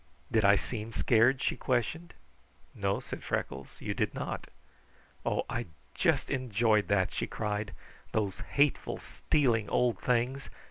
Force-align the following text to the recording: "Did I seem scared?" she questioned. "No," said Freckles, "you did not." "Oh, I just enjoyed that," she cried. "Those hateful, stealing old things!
"Did 0.31 0.43
I 0.43 0.55
seem 0.55 0.91
scared?" 0.93 1.43
she 1.43 1.55
questioned. 1.55 2.15
"No," 2.73 2.99
said 2.99 3.23
Freckles, 3.23 3.79
"you 3.79 3.93
did 3.93 4.15
not." 4.15 4.47
"Oh, 5.23 5.45
I 5.47 5.67
just 5.93 6.31
enjoyed 6.31 6.87
that," 6.87 7.11
she 7.11 7.27
cried. 7.27 7.71
"Those 8.11 8.39
hateful, 8.39 8.97
stealing 8.97 9.69
old 9.69 9.99
things! 9.99 10.49